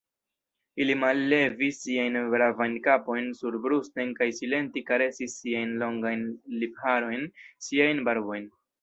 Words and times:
Ili 0.85 0.93
mallevis 1.01 1.81
siajn 1.87 2.17
bravajn 2.31 2.73
kapojn 2.89 3.29
surbrusten 3.43 4.17
kaj 4.23 4.31
silente 4.41 4.85
karesis 4.91 5.39
siajn 5.45 5.79
longajn 5.85 6.29
lipharojn, 6.65 7.33
siajn 7.71 8.07
barbojn. 8.11 8.55